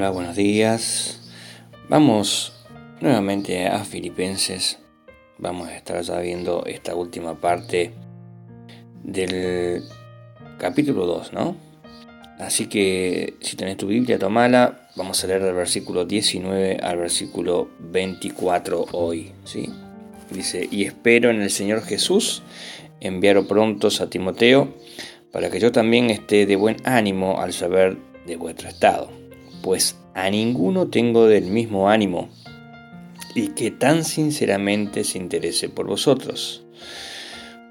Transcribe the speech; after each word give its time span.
Hola, 0.00 0.08
buenos 0.12 0.36
días. 0.36 1.20
Vamos 1.90 2.54
nuevamente 3.02 3.66
a 3.66 3.84
Filipenses. 3.84 4.78
Vamos 5.36 5.68
a 5.68 5.76
estar 5.76 6.00
ya 6.00 6.18
viendo 6.20 6.64
esta 6.64 6.94
última 6.94 7.38
parte 7.38 7.92
del 9.04 9.82
capítulo 10.56 11.04
2, 11.04 11.34
¿no? 11.34 11.54
Así 12.38 12.66
que 12.66 13.34
si 13.42 13.56
tenés 13.56 13.76
tu 13.76 13.88
Biblia, 13.88 14.18
tomala. 14.18 14.88
Vamos 14.96 15.22
a 15.22 15.26
leer 15.26 15.44
del 15.44 15.52
versículo 15.52 16.06
19 16.06 16.78
al 16.82 16.96
versículo 16.96 17.68
24 17.80 18.86
hoy, 18.92 19.32
¿sí? 19.44 19.68
Dice, 20.30 20.66
y 20.70 20.84
espero 20.86 21.28
en 21.28 21.42
el 21.42 21.50
Señor 21.50 21.82
Jesús 21.82 22.42
enviar 23.00 23.46
prontos 23.46 24.00
a 24.00 24.08
Timoteo 24.08 24.72
para 25.30 25.50
que 25.50 25.60
yo 25.60 25.70
también 25.72 26.08
esté 26.08 26.46
de 26.46 26.56
buen 26.56 26.78
ánimo 26.84 27.38
al 27.38 27.52
saber 27.52 27.98
de 28.24 28.36
vuestro 28.36 28.70
estado 28.70 29.19
pues 29.62 29.96
a 30.14 30.30
ninguno 30.30 30.88
tengo 30.88 31.26
del 31.26 31.44
mismo 31.44 31.88
ánimo 31.88 32.28
y 33.34 33.48
que 33.48 33.70
tan 33.70 34.04
sinceramente 34.04 35.04
se 35.04 35.18
interese 35.18 35.68
por 35.68 35.86
vosotros, 35.86 36.64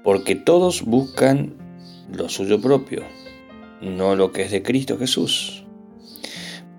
porque 0.02 0.34
todos 0.34 0.82
buscan 0.82 1.54
lo 2.12 2.28
suyo 2.28 2.60
propio, 2.60 3.02
no 3.80 4.16
lo 4.16 4.32
que 4.32 4.42
es 4.42 4.50
de 4.50 4.62
Cristo 4.62 4.98
Jesús. 4.98 5.64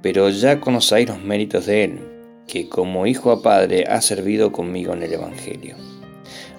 Pero 0.02 0.30
ya 0.30 0.60
conocéis 0.60 1.10
los 1.10 1.22
méritos 1.22 1.68
de 1.68 1.84
Él, 1.84 2.00
que 2.48 2.68
como 2.68 3.06
hijo 3.06 3.32
a 3.32 3.44
padre 3.44 3.86
ha 3.88 4.02
servido 4.02 4.52
conmigo 4.52 4.94
en 4.94 5.04
el 5.04 5.14
Evangelio. 5.14 5.76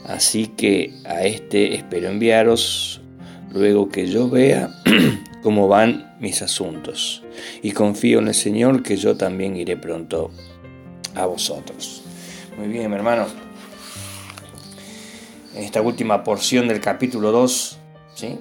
Así 0.04 0.46
que 0.46 0.94
a 1.04 1.24
este 1.24 1.74
espero 1.74 2.08
enviaros 2.08 3.00
luego 3.52 3.88
que 3.88 4.06
yo 4.06 4.28
vea 4.28 4.70
cómo 5.42 5.68
van 5.68 6.16
mis 6.20 6.42
asuntos. 6.42 7.21
Y 7.62 7.72
confío 7.72 8.18
en 8.18 8.28
el 8.28 8.34
Señor 8.34 8.82
que 8.82 8.96
yo 8.96 9.16
también 9.16 9.56
iré 9.56 9.76
pronto 9.76 10.30
a 11.14 11.26
vosotros. 11.26 12.02
Muy 12.58 12.68
bien, 12.68 12.90
mi 12.90 12.96
hermano. 12.96 13.26
En 15.54 15.64
esta 15.64 15.82
última 15.82 16.24
porción 16.24 16.68
del 16.68 16.80
capítulo 16.80 17.30
2, 17.32 17.78
¿sí? 18.14 18.38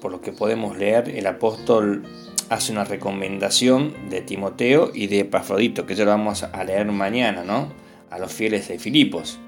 por 0.00 0.12
lo 0.12 0.20
que 0.20 0.32
podemos 0.32 0.76
leer, 0.76 1.08
el 1.08 1.26
apóstol 1.26 2.02
hace 2.50 2.72
una 2.72 2.84
recomendación 2.84 4.10
de 4.10 4.20
Timoteo 4.20 4.90
y 4.92 5.06
de 5.06 5.20
Epafrodito, 5.20 5.86
que 5.86 5.94
ya 5.94 6.04
lo 6.04 6.10
vamos 6.10 6.42
a 6.42 6.64
leer 6.64 6.86
mañana, 6.86 7.44
¿no? 7.44 7.72
A 8.10 8.18
los 8.18 8.32
fieles 8.32 8.68
de 8.68 8.78
Filipos. 8.78 9.38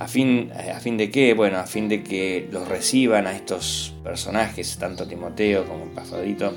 ¿A 0.00 0.08
fin, 0.08 0.50
eh, 0.58 0.70
¿A 0.70 0.80
fin 0.80 0.96
de 0.96 1.10
qué? 1.10 1.34
Bueno, 1.34 1.58
a 1.58 1.66
fin 1.66 1.88
de 1.88 2.02
que 2.02 2.48
los 2.50 2.66
reciban 2.68 3.26
a 3.26 3.36
estos 3.36 3.94
personajes, 4.02 4.78
tanto 4.78 5.06
Timoteo 5.06 5.66
como 5.66 5.84
Pafrodito, 5.94 6.54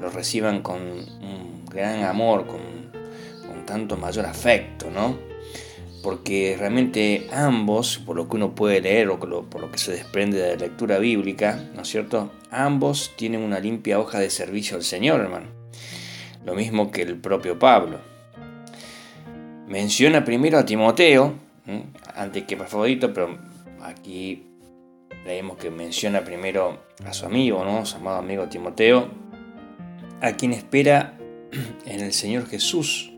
los 0.00 0.14
reciban 0.14 0.62
con 0.62 0.80
un 0.80 1.64
gran 1.66 2.04
amor, 2.04 2.46
con, 2.46 2.60
con 3.46 3.66
tanto 3.66 3.96
mayor 3.96 4.26
afecto, 4.26 4.90
¿no? 4.90 5.18
Porque 6.02 6.56
realmente 6.58 7.28
ambos, 7.32 7.98
por 7.98 8.16
lo 8.16 8.28
que 8.28 8.36
uno 8.36 8.54
puede 8.54 8.80
leer 8.80 9.08
o 9.08 9.18
por 9.18 9.60
lo 9.60 9.70
que 9.72 9.78
se 9.78 9.92
desprende 9.92 10.38
de 10.38 10.50
la 10.50 10.56
lectura 10.56 10.98
bíblica, 10.98 11.60
¿no 11.74 11.82
es 11.82 11.88
cierto? 11.88 12.30
Ambos 12.50 13.12
tienen 13.16 13.42
una 13.42 13.58
limpia 13.58 13.98
hoja 13.98 14.20
de 14.20 14.30
servicio 14.30 14.76
al 14.76 14.84
Señor, 14.84 15.20
hermano. 15.20 15.46
Lo 16.44 16.54
mismo 16.54 16.90
que 16.90 17.02
el 17.02 17.16
propio 17.16 17.58
Pablo. 17.58 17.98
Menciona 19.66 20.24
primero 20.24 20.56
a 20.58 20.64
Timoteo, 20.64 21.34
antes 22.14 22.44
que 22.44 22.56
favorito, 22.56 23.12
pero 23.12 23.36
aquí 23.82 24.46
leemos 25.26 25.58
que 25.58 25.70
menciona 25.70 26.22
primero 26.22 26.78
a 27.04 27.12
su 27.12 27.26
amigo, 27.26 27.64
¿no? 27.64 27.84
su 27.84 27.96
amado 27.96 28.18
amigo 28.18 28.48
Timoteo, 28.48 29.08
a 30.20 30.32
quien 30.32 30.52
espera 30.52 31.18
en 31.86 32.00
el 32.00 32.12
Señor 32.12 32.46
Jesús. 32.48 33.12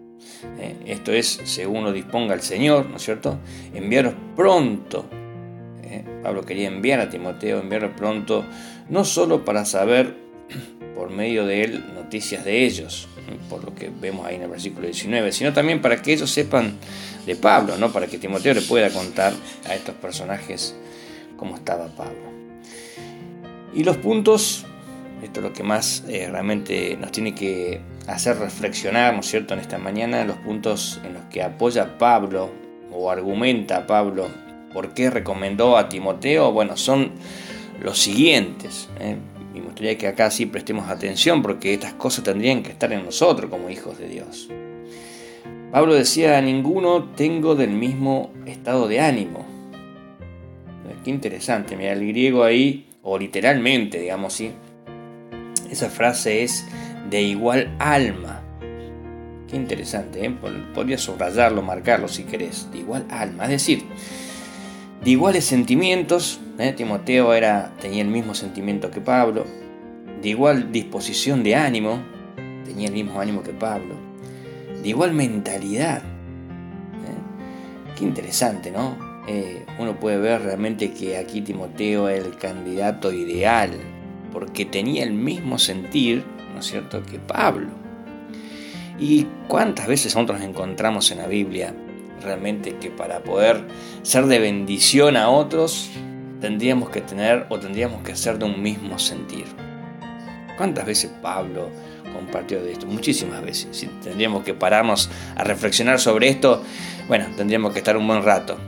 ¿eh? 0.59 0.77
Esto 0.87 1.13
es, 1.13 1.41
según 1.45 1.85
lo 1.85 1.93
disponga 1.93 2.35
el 2.35 2.43
Señor, 2.43 2.89
¿no 2.89 2.97
es 2.97 3.03
cierto? 3.03 3.39
Enviaros 3.75 4.15
pronto. 4.37 5.07
¿eh? 5.83 6.05
Pablo 6.23 6.43
quería 6.43 6.69
enviar 6.69 7.01
a 7.01 7.11
Timoteo, 7.11 7.61
enviarlo 7.61 7.95
pronto, 7.97 8.45
no 8.89 9.05
solo 9.05 9.45
para 9.45 9.65
saber 9.65 10.17
por 10.95 11.11
medio 11.11 11.47
de 11.47 11.65
él 11.65 11.85
noticias 11.95 12.45
de 12.45 12.65
ellos, 12.65 13.09
por 13.49 13.65
lo 13.65 13.75
que 13.75 13.89
vemos 13.89 14.27
ahí 14.27 14.37
en 14.37 14.43
el 14.43 14.51
versículo 14.51 14.87
19, 14.87 15.31
sino 15.33 15.53
también 15.53 15.81
para 15.81 16.03
que 16.03 16.13
ellos 16.13 16.31
sepan 16.31 16.75
de 17.25 17.37
Pablo, 17.37 17.77
¿no? 17.77 17.93
para 17.93 18.07
que 18.07 18.19
Timoteo 18.19 18.55
le 18.55 18.63
pueda 18.63 18.91
contar 18.91 19.33
a 19.69 19.75
estos 19.75 19.95
personajes 19.95 20.75
cómo 21.37 21.57
estaba 21.57 21.87
Pablo. 21.89 22.31
Y 23.73 23.85
los 23.85 23.97
puntos, 23.99 24.67
esto 25.23 25.41
es 25.41 25.45
lo 25.45 25.53
que 25.53 25.63
más 25.63 26.05
eh, 26.09 26.29
realmente 26.31 26.97
nos 27.01 27.13
tiene 27.13 27.35
que 27.35 27.81
hacer 28.07 28.39
reflexionar, 28.39 29.15
¿no 29.15 29.21
es 29.21 29.27
cierto?, 29.27 29.55
en 29.55 29.61
esta 29.61 29.79
mañana, 29.79 30.25
los 30.25 30.37
puntos 30.37 31.01
en 31.05 31.15
los 31.15 31.25
que 31.25 31.43
apoya 31.43 31.99
Pablo 31.99 32.51
o 32.93 33.11
argumenta 33.11 33.87
Pablo 33.87 34.29
por 34.73 34.95
qué 34.95 35.11
recomendó 35.11 35.77
a 35.77 35.89
Timoteo, 35.89 36.53
bueno, 36.53 36.77
son 36.77 37.13
los 37.83 37.99
siguientes. 37.99 38.89
¿eh? 39.01 39.17
Y 39.55 39.59
me 39.59 39.67
gustaría 39.67 39.99
que 39.99 40.07
acá 40.07 40.31
sí 40.31 40.47
prestemos 40.47 40.89
atención 40.89 41.43
porque 41.43 41.75
estas 41.75 41.95
cosas 41.95 42.25
tendrían 42.25 42.63
que 42.63 42.71
estar 42.71 42.93
en 42.93 43.05
nosotros 43.05 43.51
como 43.51 43.69
hijos 43.71 43.99
de 43.99 44.09
Dios. 44.09 44.49
Pablo 45.73 45.95
decía, 45.95 46.39
a 46.39 46.41
ninguno 46.41 47.05
tengo 47.17 47.55
del 47.55 47.71
mismo 47.71 48.33
estado 48.47 48.89
de 48.89 49.01
ánimo. 49.01 49.47
Qué 51.05 51.11
interesante, 51.11 51.77
mira, 51.77 51.93
el 51.93 52.07
griego 52.07 52.45
ahí, 52.45 52.87
o 53.03 53.19
literalmente, 53.19 53.99
digamos 53.99 54.35
así, 54.35 54.53
esa 55.71 55.89
frase 55.89 56.43
es 56.43 56.65
de 57.09 57.23
igual 57.23 57.75
alma. 57.79 58.43
Qué 59.49 59.57
interesante, 59.57 60.25
¿eh? 60.25 60.37
podría 60.75 60.99
subrayarlo, 60.99 61.63
marcarlo 61.63 62.09
si 62.09 62.25
querés, 62.25 62.71
de 62.71 62.79
igual 62.79 63.07
alma. 63.11 63.45
Es 63.45 63.51
decir, 63.51 63.85
de 65.03 65.11
iguales 65.11 65.45
sentimientos, 65.45 66.41
¿eh? 66.59 66.73
Timoteo 66.73 67.35
era, 67.35 67.73
tenía 67.81 68.03
el 68.03 68.09
mismo 68.09 68.35
sentimiento 68.35 68.91
que 68.91 69.01
Pablo, 69.01 69.45
de 70.23 70.29
igual 70.29 70.71
disposición 70.71 71.43
de 71.43 71.57
ánimo, 71.57 72.01
tenía 72.65 72.89
el 72.89 72.95
mismo 72.95 73.21
ánimo 73.21 73.43
que 73.43 73.53
Pablo, 73.53 73.95
de 74.83 74.89
igual 74.89 75.13
mentalidad. 75.13 76.03
¿eh? 76.03 77.97
Qué 77.97 78.05
interesante, 78.05 78.71
¿no? 78.71 78.97
Eh, 79.27 79.65
uno 79.79 79.99
puede 79.99 80.19
ver 80.19 80.43
realmente 80.43 80.93
que 80.93 81.17
aquí 81.17 81.41
Timoteo 81.41 82.09
es 82.09 82.25
el 82.25 82.37
candidato 82.37 83.13
ideal, 83.13 83.73
porque 84.33 84.65
tenía 84.65 85.05
el 85.05 85.13
mismo 85.13 85.59
sentir, 85.59 86.25
¿no 86.55 86.61
es 86.61 86.67
cierto?, 86.67 87.03
que 87.03 87.19
Pablo. 87.19 87.69
¿Y 88.99 89.27
cuántas 89.49 89.87
veces 89.87 90.15
nosotros 90.15 90.43
encontramos 90.43 91.11
en 91.11 91.19
la 91.19 91.27
Biblia 91.27 91.75
realmente 92.23 92.77
que 92.77 92.91
para 92.91 93.21
poder 93.21 93.63
ser 94.03 94.27
de 94.27 94.39
bendición 94.39 95.17
a 95.17 95.31
otros, 95.31 95.91
tendríamos 96.41 96.91
que 96.91 97.01
tener 97.01 97.47
o 97.49 97.59
tendríamos 97.59 98.03
que 98.03 98.17
ser 98.17 98.39
de 98.39 98.47
un 98.47 98.63
mismo 98.63 98.99
sentir. 98.99 99.47
¿Cuántas 100.57 100.87
veces 100.87 101.11
Pablo 101.23 101.71
compartió 102.15 102.63
de 102.63 102.73
esto? 102.73 102.87
Muchísimas 102.87 103.43
veces. 103.43 103.69
Si 103.77 103.87
tendríamos 103.87 104.45
que 104.45 104.55
pararnos 104.55 105.11
a 105.37 105.45
reflexionar 105.45 105.99
sobre 105.99 106.29
esto, 106.29 106.63
bueno, 107.09 107.27
tendríamos 107.37 107.73
que 107.73 107.79
estar 107.79 107.97
un 107.97 108.07
buen 108.07 108.23
rato. 108.23 108.59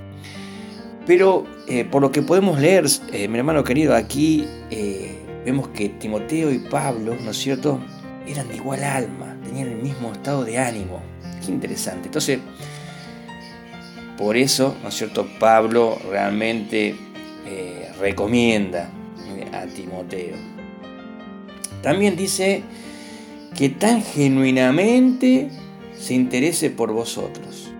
Pero 1.06 1.46
eh, 1.66 1.84
por 1.84 2.00
lo 2.00 2.12
que 2.12 2.22
podemos 2.22 2.60
leer, 2.60 2.86
eh, 3.12 3.28
mi 3.28 3.38
hermano 3.38 3.64
querido, 3.64 3.94
aquí 3.94 4.46
eh, 4.70 5.18
vemos 5.44 5.68
que 5.68 5.88
Timoteo 5.88 6.50
y 6.50 6.58
Pablo, 6.58 7.16
¿no 7.22 7.30
es 7.30 7.36
cierto?, 7.36 7.80
eran 8.26 8.48
de 8.48 8.56
igual 8.56 8.84
alma, 8.84 9.36
tenían 9.44 9.68
el 9.68 9.76
mismo 9.76 10.12
estado 10.12 10.44
de 10.44 10.58
ánimo. 10.58 11.00
Qué 11.44 11.50
interesante. 11.50 12.06
Entonces, 12.06 12.38
por 14.16 14.36
eso, 14.36 14.76
¿no 14.82 14.88
es 14.88 14.94
cierto?, 14.94 15.28
Pablo 15.40 15.98
realmente 16.08 16.94
eh, 17.46 17.90
recomienda 17.98 18.90
a 19.52 19.66
Timoteo. 19.66 20.36
También 21.82 22.16
dice 22.16 22.62
que 23.56 23.68
tan 23.68 24.02
genuinamente 24.02 25.50
se 25.98 26.14
interese 26.14 26.70
por 26.70 26.92
vosotros. 26.92 27.72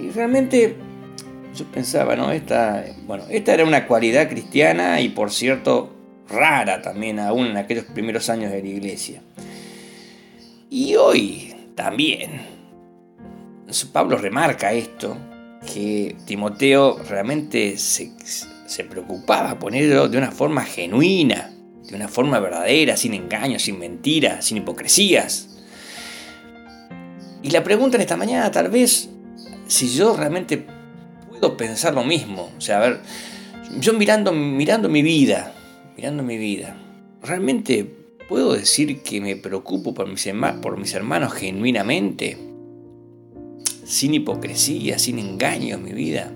Y 0.00 0.10
realmente 0.10 0.76
yo 1.56 1.64
pensaba, 1.66 2.14
¿no? 2.14 2.30
Esta, 2.30 2.84
bueno, 3.06 3.24
esta 3.30 3.54
era 3.54 3.64
una 3.64 3.86
cualidad 3.86 4.28
cristiana 4.28 5.00
y 5.00 5.08
por 5.08 5.30
cierto 5.32 5.97
rara 6.28 6.82
también 6.82 7.18
aún 7.18 7.46
en 7.46 7.56
aquellos 7.56 7.84
primeros 7.84 8.28
años 8.28 8.52
de 8.52 8.62
la 8.62 8.68
iglesia. 8.68 9.22
Y 10.70 10.96
hoy 10.96 11.54
también 11.74 12.58
Pablo 13.92 14.16
remarca 14.16 14.72
esto, 14.72 15.16
que 15.72 16.16
Timoteo 16.24 16.98
realmente 17.08 17.76
se, 17.76 18.12
preocupaba 18.88 19.58
ponerlo 19.58 20.08
de 20.08 20.18
una 20.18 20.30
forma 20.30 20.64
genuina, 20.64 21.50
de 21.84 21.94
una 21.94 22.08
forma 22.08 22.38
verdadera, 22.38 22.96
sin 22.96 23.14
engaños, 23.14 23.62
sin 23.62 23.78
mentiras, 23.78 24.44
sin 24.46 24.58
hipocresías. 24.58 25.48
Y 27.42 27.50
la 27.50 27.62
pregunta 27.62 27.96
en 27.96 28.02
esta 28.02 28.16
mañana 28.16 28.50
tal 28.50 28.68
vez, 28.70 29.10
si 29.66 29.94
yo 29.94 30.16
realmente 30.16 30.66
puedo 31.28 31.56
pensar 31.56 31.94
lo 31.94 32.04
mismo, 32.04 32.50
o 32.56 32.60
sea, 32.60 32.78
a 32.78 32.80
ver, 32.80 33.00
yo 33.78 33.92
mirando, 33.92 34.32
mirando 34.32 34.88
mi 34.88 35.02
vida, 35.02 35.52
mirando 35.98 36.22
mi 36.22 36.38
vida, 36.38 36.76
realmente 37.22 37.84
¿puedo 38.28 38.52
decir 38.52 39.02
que 39.02 39.20
me 39.20 39.34
preocupo 39.34 39.94
por 39.94 40.06
mis, 40.06 40.28
por 40.62 40.76
mis 40.76 40.94
hermanos 40.94 41.32
genuinamente? 41.32 42.38
Sin 43.82 44.14
hipocresía, 44.14 44.96
sin 45.00 45.18
engaño 45.18 45.74
en 45.74 45.82
mi 45.82 45.92
vida. 45.92 46.32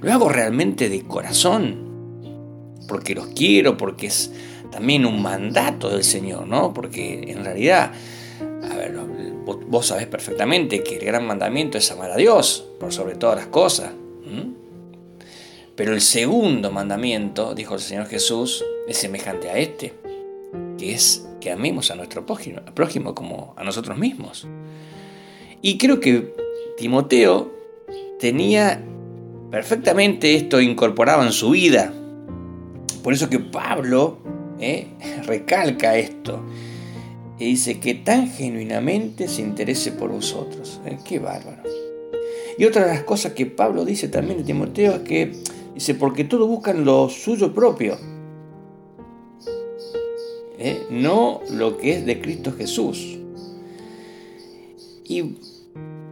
Lo 0.00 0.12
hago 0.12 0.28
realmente 0.28 0.88
de 0.88 1.02
corazón, 1.02 2.68
porque 2.86 3.16
los 3.16 3.26
quiero, 3.34 3.76
porque 3.76 4.06
es 4.06 4.30
también 4.70 5.04
un 5.04 5.20
mandato 5.20 5.90
del 5.90 6.04
Señor, 6.04 6.46
¿no? 6.46 6.72
Porque 6.72 7.32
en 7.32 7.44
realidad, 7.44 7.90
vos 9.44 9.86
sabés 9.86 10.06
perfectamente 10.06 10.84
que 10.84 10.98
el 10.98 11.04
gran 11.04 11.26
mandamiento 11.26 11.78
es 11.78 11.90
amar 11.90 12.12
a 12.12 12.16
Dios 12.16 12.64
por 12.78 12.92
sobre 12.92 13.16
todas 13.16 13.34
las 13.34 13.46
cosas. 13.48 13.90
Pero 15.74 15.94
el 15.94 16.02
segundo 16.02 16.70
mandamiento, 16.70 17.54
dijo 17.54 17.74
el 17.74 17.80
Señor 17.80 18.06
Jesús, 18.06 18.62
es 18.90 18.98
semejante 18.98 19.48
a 19.48 19.56
este, 19.56 19.92
que 20.76 20.92
es 20.92 21.28
que 21.40 21.52
amemos 21.52 21.92
a 21.92 21.94
nuestro 21.94 22.26
prójimo, 22.26 22.60
prójimo 22.74 23.14
como 23.14 23.54
a 23.56 23.62
nosotros 23.62 23.96
mismos. 23.96 24.48
Y 25.62 25.78
creo 25.78 26.00
que 26.00 26.34
Timoteo 26.76 27.52
tenía 28.18 28.82
perfectamente 29.50 30.34
esto 30.34 30.60
incorporado 30.60 31.22
en 31.22 31.30
su 31.30 31.50
vida. 31.50 31.94
Por 33.04 33.14
eso 33.14 33.30
que 33.30 33.38
Pablo 33.38 34.18
eh, 34.58 34.88
recalca 35.24 35.96
esto. 35.96 36.42
Y 37.38 37.44
dice 37.44 37.78
que 37.78 37.94
tan 37.94 38.28
genuinamente 38.28 39.28
se 39.28 39.42
interese 39.42 39.92
por 39.92 40.10
vosotros. 40.10 40.80
Eh, 40.84 40.98
qué 41.04 41.20
bárbaro. 41.20 41.62
Y 42.58 42.64
otra 42.64 42.86
de 42.86 42.88
las 42.88 43.04
cosas 43.04 43.34
que 43.34 43.46
Pablo 43.46 43.84
dice 43.84 44.08
también 44.08 44.38
de 44.38 44.44
Timoteo 44.44 44.96
es 44.96 45.00
que 45.02 45.32
dice, 45.74 45.94
porque 45.94 46.24
todos 46.24 46.48
buscan 46.48 46.84
lo 46.84 47.08
suyo 47.08 47.54
propio. 47.54 48.09
Eh, 50.62 50.86
no 50.90 51.40
lo 51.48 51.78
que 51.78 51.94
es 51.94 52.04
de 52.04 52.20
Cristo 52.20 52.52
Jesús. 52.52 53.16
Y 55.08 55.36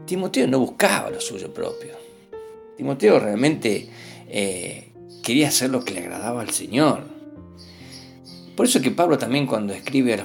Timoteo 0.07 0.47
no 0.47 0.59
buscaba 0.61 1.11
lo 1.11 1.21
suyo 1.21 1.53
propio. 1.53 1.93
Timoteo 2.79 3.19
realmente 3.19 3.89
eh, 4.27 4.89
quería 5.23 5.49
hacer 5.49 5.69
lo 5.69 5.85
que 5.85 5.93
le 5.93 6.01
agradaba 6.01 6.41
al 6.41 6.49
Señor. 6.49 7.03
Por 8.57 8.65
eso 8.65 8.81
que 8.81 8.91
Pablo 8.91 9.19
también 9.19 9.47
cuando 9.47 9.75
escribe 9.75 10.19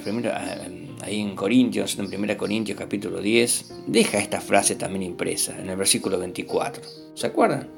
ahí 1.02 1.20
en 1.20 1.36
Corintios, 1.36 1.98
en 1.98 2.06
1 2.06 2.38
Corintios 2.38 2.78
capítulo 2.78 3.20
10, 3.20 3.82
deja 3.88 4.18
esta 4.18 4.40
frase 4.40 4.76
también 4.76 5.02
impresa 5.02 5.54
en 5.60 5.68
el 5.68 5.76
versículo 5.76 6.18
24. 6.18 6.82
¿Se 7.14 7.26
acuerdan? 7.26 7.68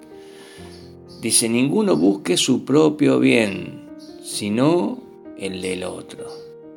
Dice, 1.20 1.48
ninguno 1.48 1.96
busque 1.96 2.36
su 2.36 2.64
propio 2.64 3.18
bien, 3.18 3.88
sino 4.22 5.05
el 5.38 5.60
del 5.60 5.84
otro. 5.84 6.26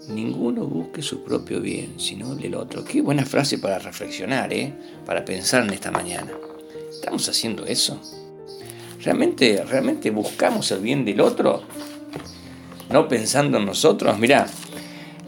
Ninguno 0.10 0.66
busque 0.66 1.02
su 1.02 1.24
propio 1.24 1.62
bien, 1.62 2.00
sino 2.00 2.34
el 2.34 2.40
del 2.40 2.56
otro. 2.56 2.84
Qué 2.84 3.02
buena 3.02 3.26
frase 3.26 3.58
para 3.58 3.80
reflexionar, 3.80 4.52
¿eh? 4.54 4.74
para 5.06 5.24
pensar 5.24 5.64
en 5.64 5.72
esta 5.72 5.92
mañana. 5.92 6.32
¿Estamos 6.90 7.28
haciendo 7.30 7.66
eso? 7.66 8.00
¿Realmente, 9.04 9.64
¿Realmente 9.64 10.10
buscamos 10.10 10.72
el 10.72 10.80
bien 10.80 11.06
del 11.06 11.22
otro? 11.22 11.64
No 12.92 13.08
pensando 13.08 13.58
en 13.58 13.66
nosotros. 13.66 14.18
Mirá, 14.18 14.48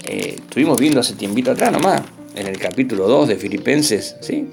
eh, 0.04 0.36
estuvimos 0.40 0.80
viendo 0.80 1.00
hace 1.00 1.14
tiempito 1.14 1.52
atrás 1.52 1.72
nomás, 1.72 2.02
en 2.36 2.48
el 2.48 2.58
capítulo 2.58 3.08
2 3.08 3.30
de 3.30 3.36
Filipenses, 3.36 4.16
¿sí? 4.22 4.48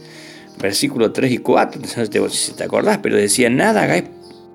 Versículo 0.61 1.13
3 1.13 1.33
y 1.33 1.39
4, 1.39 1.81
no 1.81 1.87
sé 1.89 2.29
si 2.31 2.53
te 2.53 2.65
acordás, 2.65 2.99
pero 2.99 3.17
decía, 3.17 3.49
nada 3.49 3.83
hagáis, 3.83 4.05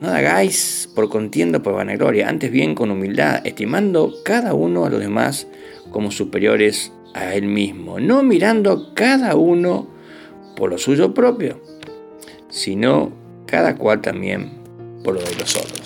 nada 0.03 0.17
hagáis 0.17 0.89
por 0.93 1.09
contienda 1.09 1.63
por 1.63 1.73
vanagloria, 1.73 2.29
antes 2.29 2.51
bien 2.51 2.75
con 2.75 2.91
humildad, 2.91 3.41
estimando 3.47 4.13
cada 4.23 4.53
uno 4.53 4.85
a 4.85 4.89
los 4.89 4.99
demás 4.99 5.47
como 5.91 6.11
superiores 6.11 6.91
a 7.15 7.33
él 7.33 7.47
mismo, 7.47 7.99
no 7.99 8.21
mirando 8.21 8.93
cada 8.93 9.35
uno 9.35 9.87
por 10.55 10.69
lo 10.69 10.77
suyo 10.77 11.13
propio 11.13 11.73
sino 12.53 13.11
cada 13.47 13.75
cual 13.75 14.01
también 14.01 14.51
por 15.03 15.15
lo 15.15 15.21
de 15.21 15.35
los 15.35 15.55
otros. 15.55 15.81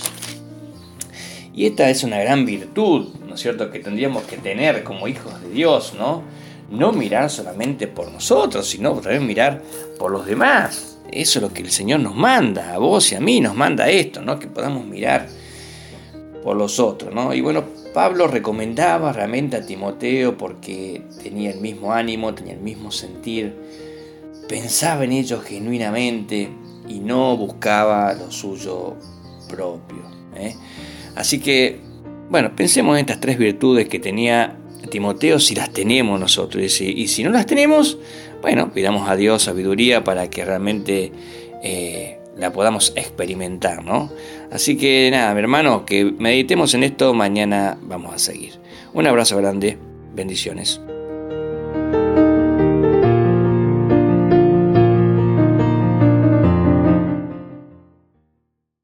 Y 1.54 1.66
esta 1.66 1.90
es 1.90 2.04
una 2.04 2.20
gran 2.20 2.46
virtud, 2.46 3.08
¿no 3.26 3.36
es 3.36 3.42
cierto?, 3.42 3.72
que 3.72 3.80
tendríamos 3.80 4.24
que 4.24 4.38
tener 4.38 4.84
como 4.84 5.08
hijos 5.08 5.42
de 5.42 5.50
Dios, 5.50 5.96
¿no? 5.98 6.24
No 6.70 6.92
mirar 6.92 7.30
solamente 7.30 7.88
por 7.88 8.12
nosotros, 8.12 8.70
sino 8.70 8.94
también 8.96 9.26
mirar 9.26 9.62
por 9.98 10.12
los 10.12 10.26
demás. 10.26 10.97
Eso 11.12 11.40
es 11.40 11.44
lo 11.44 11.54
que 11.54 11.62
el 11.62 11.72
Señor 11.72 12.00
nos 12.00 12.16
manda, 12.16 12.74
a 12.74 12.78
vos 12.78 13.12
y 13.12 13.16
a 13.16 13.20
mí 13.20 13.40
nos 13.42 13.56
manda 13.56 13.90
esto, 13.90 14.22
¿no? 14.22 14.40
Que 14.40 14.48
podamos 14.48 14.86
mirar 14.86 15.28
por 16.44 16.56
los 16.56 16.80
otros, 16.80 17.14
¿no? 17.14 17.34
Y 17.34 17.42
bueno, 17.42 17.64
Pablo 17.94 18.28
recomendaba 18.28 19.12
realmente 19.12 19.58
a 19.58 19.66
Timoteo 19.66 20.38
porque 20.38 21.02
tenía 21.24 21.52
el 21.52 21.60
mismo 21.60 21.94
ánimo, 21.94 22.34
tenía 22.34 22.54
el 22.54 22.62
mismo 22.62 22.92
sentir, 22.92 23.56
pensaba 24.48 25.04
en 25.04 25.14
ellos 25.14 25.44
genuinamente 25.44 26.50
y 26.88 27.00
no 27.00 27.36
buscaba 27.36 28.14
lo 28.14 28.32
suyo 28.32 28.96
propio. 29.50 30.04
¿eh? 30.36 30.56
Así 31.16 31.40
que, 31.40 31.80
bueno, 32.30 32.56
pensemos 32.56 32.96
en 32.96 33.02
estas 33.02 33.20
tres 33.20 33.38
virtudes 33.38 33.90
que 33.90 34.00
tenía 34.00 34.58
Timoteo 34.88 35.40
si 35.40 35.56
las 35.56 35.72
tenemos 35.72 36.20
nosotros. 36.20 36.82
Y 36.82 37.08
si, 37.08 37.24
no 37.24 37.30
las 37.30 37.46
tenemos, 37.46 37.98
bueno, 38.42 38.72
pidamos 38.74 39.10
a 39.10 39.16
Dios 39.16 39.44
sabiduría 39.44 40.04
para 40.04 40.30
que 40.30 40.46
realmente 40.46 41.12
eh, 41.64 42.20
la 42.38 42.52
podamos 42.52 42.94
experimentar, 42.96 43.84
¿no? 43.84 44.10
Así 44.52 44.78
que 44.78 45.10
nada, 45.12 45.34
mi 45.34 45.40
hermano, 45.40 45.86
que 45.86 46.06
meditemos 46.06 46.74
en 46.74 46.84
esto, 46.84 47.14
mañana 47.14 47.78
vamos 47.82 48.14
a 48.14 48.20
seguir. 48.20 48.54
Un 48.94 49.08
abrazo 49.08 49.38
grande, 49.38 49.78
bendiciones. 50.14 50.80